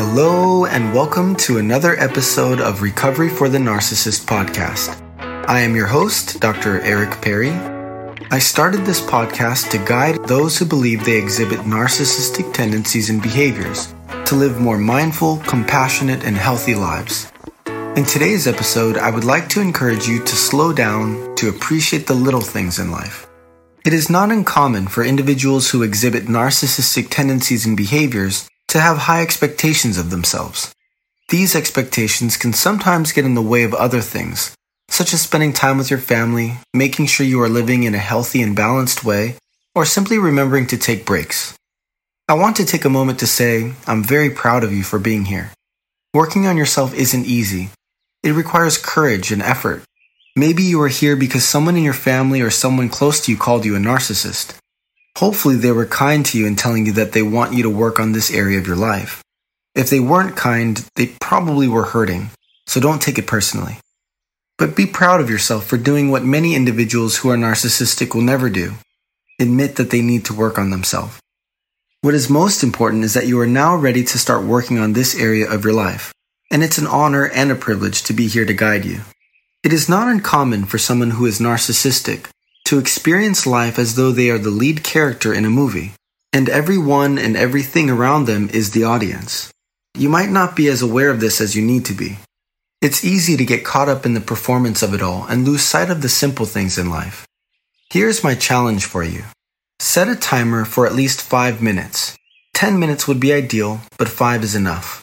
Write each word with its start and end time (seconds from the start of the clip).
Hello, 0.00 0.64
and 0.64 0.94
welcome 0.94 1.34
to 1.38 1.58
another 1.58 1.98
episode 1.98 2.60
of 2.60 2.82
Recovery 2.82 3.28
for 3.28 3.48
the 3.48 3.58
Narcissist 3.58 4.26
podcast. 4.26 4.96
I 5.48 5.58
am 5.62 5.74
your 5.74 5.88
host, 5.88 6.38
Dr. 6.38 6.80
Eric 6.82 7.20
Perry. 7.20 7.50
I 8.30 8.38
started 8.38 8.84
this 8.84 9.00
podcast 9.00 9.70
to 9.70 9.84
guide 9.84 10.24
those 10.28 10.56
who 10.56 10.66
believe 10.66 11.04
they 11.04 11.18
exhibit 11.18 11.58
narcissistic 11.66 12.54
tendencies 12.54 13.10
and 13.10 13.20
behaviors 13.20 13.92
to 14.26 14.36
live 14.36 14.60
more 14.60 14.78
mindful, 14.78 15.38
compassionate, 15.38 16.22
and 16.22 16.36
healthy 16.36 16.76
lives. 16.76 17.32
In 17.66 18.04
today's 18.04 18.46
episode, 18.46 18.98
I 18.98 19.10
would 19.10 19.24
like 19.24 19.48
to 19.48 19.60
encourage 19.60 20.06
you 20.06 20.22
to 20.22 20.36
slow 20.36 20.72
down 20.72 21.34
to 21.38 21.48
appreciate 21.48 22.06
the 22.06 22.14
little 22.14 22.40
things 22.40 22.78
in 22.78 22.92
life. 22.92 23.26
It 23.84 23.92
is 23.92 24.08
not 24.08 24.30
uncommon 24.30 24.86
for 24.86 25.02
individuals 25.02 25.70
who 25.70 25.82
exhibit 25.82 26.26
narcissistic 26.26 27.08
tendencies 27.10 27.66
and 27.66 27.76
behaviors 27.76 28.48
to 28.68 28.80
have 28.80 28.98
high 28.98 29.22
expectations 29.22 29.98
of 29.98 30.10
themselves. 30.10 30.74
These 31.30 31.56
expectations 31.56 32.36
can 32.36 32.52
sometimes 32.52 33.12
get 33.12 33.24
in 33.24 33.34
the 33.34 33.42
way 33.42 33.62
of 33.62 33.74
other 33.74 34.00
things, 34.00 34.54
such 34.88 35.12
as 35.12 35.22
spending 35.22 35.52
time 35.52 35.78
with 35.78 35.90
your 35.90 35.98
family, 35.98 36.58
making 36.72 37.06
sure 37.06 37.26
you 37.26 37.40
are 37.42 37.48
living 37.48 37.82
in 37.82 37.94
a 37.94 37.98
healthy 37.98 38.42
and 38.42 38.56
balanced 38.56 39.04
way, 39.04 39.36
or 39.74 39.84
simply 39.84 40.18
remembering 40.18 40.66
to 40.66 40.76
take 40.76 41.06
breaks. 41.06 41.56
I 42.28 42.34
want 42.34 42.56
to 42.56 42.66
take 42.66 42.84
a 42.84 42.90
moment 42.90 43.20
to 43.20 43.26
say 43.26 43.72
I'm 43.86 44.04
very 44.04 44.28
proud 44.28 44.64
of 44.64 44.72
you 44.72 44.82
for 44.82 44.98
being 44.98 45.24
here. 45.24 45.50
Working 46.12 46.46
on 46.46 46.58
yourself 46.58 46.94
isn't 46.94 47.26
easy. 47.26 47.70
It 48.22 48.32
requires 48.32 48.76
courage 48.76 49.30
and 49.30 49.40
effort. 49.40 49.82
Maybe 50.36 50.62
you 50.62 50.80
are 50.82 50.88
here 50.88 51.16
because 51.16 51.44
someone 51.44 51.76
in 51.76 51.84
your 51.84 51.94
family 51.94 52.42
or 52.42 52.50
someone 52.50 52.90
close 52.90 53.20
to 53.22 53.32
you 53.32 53.38
called 53.38 53.64
you 53.64 53.76
a 53.76 53.78
narcissist. 53.78 54.57
Hopefully, 55.18 55.56
they 55.56 55.72
were 55.72 55.84
kind 55.84 56.24
to 56.26 56.38
you 56.38 56.46
in 56.46 56.54
telling 56.54 56.86
you 56.86 56.92
that 56.92 57.10
they 57.10 57.22
want 57.22 57.52
you 57.52 57.64
to 57.64 57.70
work 57.70 57.98
on 57.98 58.12
this 58.12 58.32
area 58.32 58.56
of 58.56 58.68
your 58.68 58.76
life. 58.76 59.20
If 59.74 59.90
they 59.90 59.98
weren't 59.98 60.36
kind, 60.36 60.88
they 60.94 61.08
probably 61.20 61.66
were 61.66 61.86
hurting, 61.86 62.30
so 62.68 62.78
don't 62.78 63.02
take 63.02 63.18
it 63.18 63.26
personally. 63.26 63.78
But 64.58 64.76
be 64.76 64.86
proud 64.86 65.20
of 65.20 65.28
yourself 65.28 65.66
for 65.66 65.76
doing 65.76 66.08
what 66.08 66.22
many 66.22 66.54
individuals 66.54 67.16
who 67.16 67.30
are 67.30 67.36
narcissistic 67.36 68.14
will 68.14 68.22
never 68.22 68.48
do 68.48 68.74
admit 69.40 69.74
that 69.74 69.90
they 69.90 70.02
need 70.02 70.24
to 70.26 70.34
work 70.34 70.56
on 70.56 70.70
themselves. 70.70 71.18
What 72.00 72.14
is 72.14 72.30
most 72.30 72.62
important 72.62 73.02
is 73.02 73.14
that 73.14 73.26
you 73.26 73.40
are 73.40 73.46
now 73.46 73.74
ready 73.74 74.04
to 74.04 74.18
start 74.18 74.44
working 74.44 74.78
on 74.78 74.92
this 74.92 75.18
area 75.18 75.50
of 75.50 75.64
your 75.64 75.72
life, 75.72 76.12
and 76.48 76.62
it's 76.62 76.78
an 76.78 76.86
honor 76.86 77.28
and 77.28 77.50
a 77.50 77.56
privilege 77.56 78.04
to 78.04 78.12
be 78.12 78.28
here 78.28 78.44
to 78.44 78.54
guide 78.54 78.84
you. 78.84 79.00
It 79.64 79.72
is 79.72 79.88
not 79.88 80.06
uncommon 80.06 80.66
for 80.66 80.78
someone 80.78 81.10
who 81.10 81.26
is 81.26 81.40
narcissistic 81.40 82.28
to 82.68 82.78
experience 82.78 83.46
life 83.46 83.78
as 83.78 83.94
though 83.94 84.12
they 84.12 84.28
are 84.28 84.36
the 84.38 84.50
lead 84.50 84.84
character 84.84 85.32
in 85.32 85.46
a 85.46 85.50
movie, 85.50 85.94
and 86.34 86.50
everyone 86.50 87.16
and 87.16 87.34
everything 87.34 87.88
around 87.88 88.26
them 88.26 88.50
is 88.52 88.72
the 88.72 88.84
audience. 88.84 89.50
You 89.96 90.10
might 90.10 90.28
not 90.28 90.54
be 90.54 90.68
as 90.68 90.82
aware 90.82 91.08
of 91.08 91.18
this 91.18 91.40
as 91.40 91.56
you 91.56 91.62
need 91.62 91.86
to 91.86 91.94
be. 91.94 92.18
It's 92.82 93.06
easy 93.06 93.38
to 93.38 93.46
get 93.46 93.64
caught 93.64 93.88
up 93.88 94.04
in 94.04 94.12
the 94.12 94.20
performance 94.20 94.82
of 94.82 94.92
it 94.92 95.00
all 95.00 95.24
and 95.30 95.46
lose 95.46 95.62
sight 95.62 95.88
of 95.88 96.02
the 96.02 96.10
simple 96.10 96.44
things 96.44 96.76
in 96.76 96.90
life. 96.90 97.26
Here's 97.90 98.22
my 98.22 98.34
challenge 98.34 98.84
for 98.84 99.02
you. 99.02 99.24
Set 99.78 100.06
a 100.08 100.14
timer 100.14 100.66
for 100.66 100.86
at 100.86 100.94
least 100.94 101.22
5 101.22 101.62
minutes. 101.62 102.18
10 102.52 102.78
minutes 102.78 103.08
would 103.08 103.18
be 103.18 103.32
ideal, 103.32 103.80
but 103.96 104.10
5 104.10 104.44
is 104.44 104.54
enough. 104.54 105.02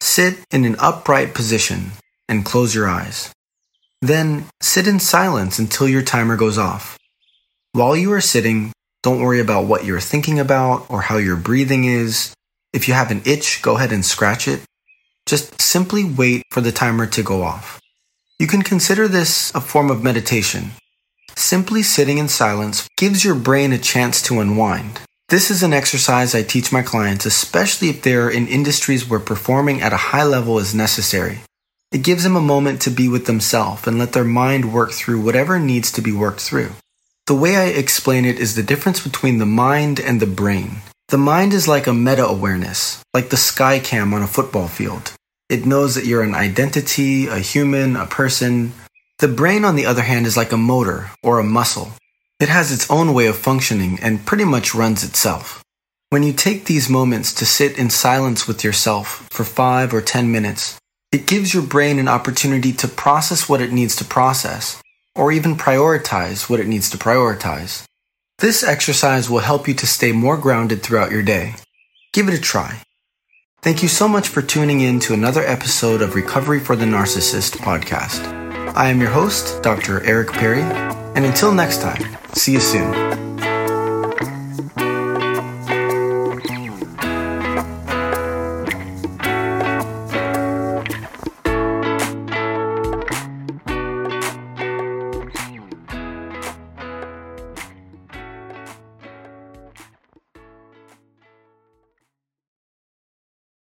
Sit 0.00 0.38
in 0.52 0.64
an 0.64 0.76
upright 0.78 1.34
position 1.34 1.90
and 2.28 2.44
close 2.44 2.76
your 2.76 2.88
eyes. 2.88 3.32
Then 4.02 4.46
sit 4.60 4.88
in 4.88 4.98
silence 4.98 5.60
until 5.60 5.88
your 5.88 6.02
timer 6.02 6.36
goes 6.36 6.58
off. 6.58 6.98
While 7.70 7.96
you 7.96 8.12
are 8.12 8.20
sitting, 8.20 8.72
don't 9.04 9.20
worry 9.20 9.38
about 9.38 9.66
what 9.66 9.84
you're 9.84 10.00
thinking 10.00 10.40
about 10.40 10.86
or 10.90 11.02
how 11.02 11.18
your 11.18 11.36
breathing 11.36 11.84
is. 11.84 12.34
If 12.72 12.88
you 12.88 12.94
have 12.94 13.12
an 13.12 13.22
itch, 13.24 13.62
go 13.62 13.76
ahead 13.76 13.92
and 13.92 14.04
scratch 14.04 14.48
it. 14.48 14.62
Just 15.24 15.62
simply 15.62 16.02
wait 16.02 16.42
for 16.50 16.60
the 16.60 16.72
timer 16.72 17.06
to 17.06 17.22
go 17.22 17.44
off. 17.44 17.80
You 18.40 18.48
can 18.48 18.62
consider 18.62 19.06
this 19.06 19.54
a 19.54 19.60
form 19.60 19.88
of 19.88 20.02
meditation. 20.02 20.72
Simply 21.36 21.84
sitting 21.84 22.18
in 22.18 22.28
silence 22.28 22.88
gives 22.98 23.24
your 23.24 23.36
brain 23.36 23.72
a 23.72 23.78
chance 23.78 24.20
to 24.22 24.40
unwind. 24.40 25.00
This 25.28 25.48
is 25.48 25.62
an 25.62 25.72
exercise 25.72 26.34
I 26.34 26.42
teach 26.42 26.72
my 26.72 26.82
clients, 26.82 27.24
especially 27.24 27.88
if 27.88 28.02
they're 28.02 28.28
in 28.28 28.48
industries 28.48 29.08
where 29.08 29.20
performing 29.20 29.80
at 29.80 29.92
a 29.92 30.08
high 30.10 30.24
level 30.24 30.58
is 30.58 30.74
necessary. 30.74 31.38
It 31.92 32.02
gives 32.02 32.22
them 32.22 32.36
a 32.36 32.40
moment 32.40 32.80
to 32.82 32.90
be 32.90 33.06
with 33.06 33.26
themselves 33.26 33.86
and 33.86 33.98
let 33.98 34.14
their 34.14 34.24
mind 34.24 34.72
work 34.72 34.92
through 34.92 35.20
whatever 35.20 35.58
needs 35.58 35.92
to 35.92 36.00
be 36.00 36.10
worked 36.10 36.40
through. 36.40 36.70
The 37.26 37.34
way 37.34 37.54
I 37.56 37.66
explain 37.66 38.24
it 38.24 38.38
is 38.38 38.54
the 38.54 38.62
difference 38.62 39.00
between 39.02 39.36
the 39.36 39.46
mind 39.46 40.00
and 40.00 40.18
the 40.18 40.26
brain. 40.26 40.80
The 41.08 41.18
mind 41.18 41.52
is 41.52 41.68
like 41.68 41.86
a 41.86 41.92
meta 41.92 42.26
awareness, 42.26 43.04
like 43.12 43.28
the 43.28 43.36
sky 43.36 43.78
cam 43.78 44.14
on 44.14 44.22
a 44.22 44.26
football 44.26 44.68
field. 44.68 45.12
It 45.50 45.66
knows 45.66 45.94
that 45.94 46.06
you're 46.06 46.22
an 46.22 46.34
identity, 46.34 47.26
a 47.26 47.38
human, 47.38 47.94
a 47.94 48.06
person. 48.06 48.72
The 49.18 49.28
brain, 49.28 49.62
on 49.62 49.76
the 49.76 49.84
other 49.84 50.00
hand, 50.00 50.26
is 50.26 50.36
like 50.36 50.52
a 50.52 50.56
motor 50.56 51.10
or 51.22 51.38
a 51.38 51.44
muscle. 51.44 51.92
It 52.40 52.48
has 52.48 52.72
its 52.72 52.90
own 52.90 53.12
way 53.12 53.26
of 53.26 53.36
functioning 53.36 53.98
and 54.00 54.24
pretty 54.24 54.44
much 54.44 54.74
runs 54.74 55.04
itself. 55.04 55.62
When 56.08 56.22
you 56.22 56.32
take 56.32 56.64
these 56.64 56.88
moments 56.88 57.34
to 57.34 57.44
sit 57.44 57.78
in 57.78 57.90
silence 57.90 58.48
with 58.48 58.64
yourself 58.64 59.28
for 59.30 59.44
five 59.44 59.92
or 59.92 60.00
ten 60.00 60.32
minutes, 60.32 60.78
it 61.12 61.26
gives 61.26 61.52
your 61.52 61.62
brain 61.62 61.98
an 61.98 62.08
opportunity 62.08 62.72
to 62.72 62.88
process 62.88 63.48
what 63.48 63.60
it 63.60 63.72
needs 63.72 63.94
to 63.96 64.04
process, 64.04 64.82
or 65.14 65.30
even 65.30 65.56
prioritize 65.56 66.48
what 66.48 66.58
it 66.58 66.66
needs 66.66 66.88
to 66.90 66.98
prioritize. 66.98 67.84
This 68.38 68.64
exercise 68.64 69.28
will 69.28 69.40
help 69.40 69.68
you 69.68 69.74
to 69.74 69.86
stay 69.86 70.10
more 70.10 70.38
grounded 70.38 70.82
throughout 70.82 71.12
your 71.12 71.22
day. 71.22 71.54
Give 72.12 72.28
it 72.28 72.34
a 72.34 72.40
try. 72.40 72.82
Thank 73.60 73.82
you 73.82 73.88
so 73.88 74.08
much 74.08 74.26
for 74.26 74.42
tuning 74.42 74.80
in 74.80 74.98
to 75.00 75.14
another 75.14 75.42
episode 75.42 76.02
of 76.02 76.16
Recovery 76.16 76.58
for 76.58 76.74
the 76.74 76.86
Narcissist 76.86 77.58
podcast. 77.58 78.26
I 78.74 78.88
am 78.88 79.00
your 79.00 79.10
host, 79.10 79.62
Dr. 79.62 80.02
Eric 80.04 80.32
Perry, 80.32 80.62
and 80.62 81.24
until 81.24 81.52
next 81.52 81.80
time, 81.82 82.02
see 82.34 82.52
you 82.52 82.60
soon. 82.60 83.21